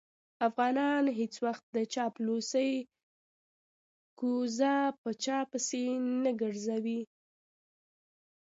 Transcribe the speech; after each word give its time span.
افغانان 0.47 1.03
هېڅ 1.19 1.33
وخت 1.45 1.63
د 1.75 1.77
چاپلوسۍ 1.93 2.71
کوزه 4.19 4.75
په 5.01 5.09
چا 5.23 5.39
پسې 5.51 5.83
نه 6.23 6.31
ګرځوي. 6.41 7.01